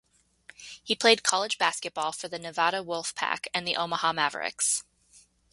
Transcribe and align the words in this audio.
He 0.83 0.95
played 0.95 1.21
college 1.21 1.59
basketball 1.59 2.11
for 2.11 2.27
the 2.27 2.39
Nevada 2.39 2.81
Wolf 2.81 3.13
Pack 3.13 3.47
and 3.53 3.67
the 3.67 3.75
Omaha 3.75 4.13
Mavericks. 4.13 4.83